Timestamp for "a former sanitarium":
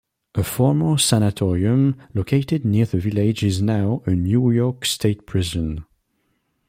0.33-1.95